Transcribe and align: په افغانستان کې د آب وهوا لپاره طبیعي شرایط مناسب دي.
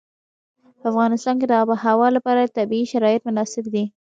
په 0.79 0.85
افغانستان 0.91 1.35
کې 1.39 1.45
د 1.47 1.53
آب 1.61 1.67
وهوا 1.69 2.07
لپاره 2.17 2.51
طبیعي 2.57 2.85
شرایط 2.93 3.21
مناسب 3.27 3.65
دي. 3.73 3.83